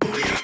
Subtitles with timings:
[0.00, 0.41] Yeah.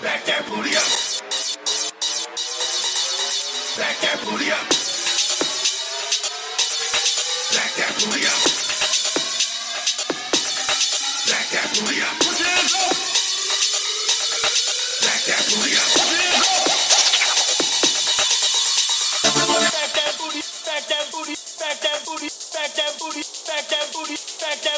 [0.00, 0.86] Back that booty up.
[3.74, 4.62] Back that booty up.
[7.50, 8.38] Back that booty up.
[11.26, 12.14] Back that booty up.
[12.22, 12.94] Put your hands up.
[15.02, 15.88] Back that booty up.
[15.90, 16.70] Put your hands up.
[19.58, 24.14] Back that booty, back that booty, back that booty, back that booty, back that booty,
[24.38, 24.77] back that